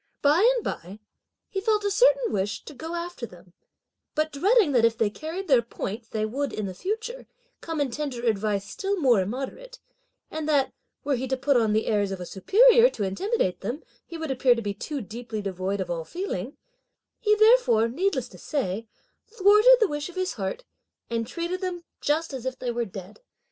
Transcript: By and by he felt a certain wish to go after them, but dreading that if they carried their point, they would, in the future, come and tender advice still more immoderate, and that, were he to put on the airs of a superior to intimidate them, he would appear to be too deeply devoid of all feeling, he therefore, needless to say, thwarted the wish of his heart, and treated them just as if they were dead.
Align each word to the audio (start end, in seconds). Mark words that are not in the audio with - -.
By 0.23 0.51
and 0.55 0.63
by 0.63 0.97
he 1.47 1.61
felt 1.61 1.83
a 1.83 1.91
certain 1.91 2.31
wish 2.33 2.65
to 2.65 2.73
go 2.73 2.95
after 2.95 3.27
them, 3.27 3.53
but 4.15 4.31
dreading 4.31 4.71
that 4.71 4.83
if 4.83 4.97
they 4.97 5.11
carried 5.11 5.47
their 5.47 5.61
point, 5.61 6.09
they 6.09 6.25
would, 6.25 6.51
in 6.51 6.65
the 6.65 6.73
future, 6.73 7.27
come 7.61 7.79
and 7.79 7.93
tender 7.93 8.25
advice 8.25 8.65
still 8.67 8.99
more 8.99 9.21
immoderate, 9.21 9.77
and 10.31 10.49
that, 10.49 10.73
were 11.03 11.15
he 11.17 11.27
to 11.27 11.37
put 11.37 11.55
on 11.55 11.73
the 11.73 11.85
airs 11.85 12.11
of 12.11 12.19
a 12.19 12.25
superior 12.25 12.89
to 12.89 13.03
intimidate 13.03 13.61
them, 13.61 13.83
he 14.03 14.17
would 14.17 14.31
appear 14.31 14.55
to 14.55 14.61
be 14.63 14.73
too 14.73 15.01
deeply 15.01 15.39
devoid 15.39 15.79
of 15.79 15.91
all 15.91 16.03
feeling, 16.03 16.57
he 17.19 17.35
therefore, 17.35 17.87
needless 17.87 18.27
to 18.29 18.39
say, 18.39 18.87
thwarted 19.27 19.77
the 19.79 19.87
wish 19.87 20.09
of 20.09 20.15
his 20.15 20.33
heart, 20.33 20.63
and 21.11 21.27
treated 21.27 21.61
them 21.61 21.83
just 22.01 22.33
as 22.33 22.47
if 22.47 22.57
they 22.57 22.71
were 22.71 22.85
dead. 22.85 23.19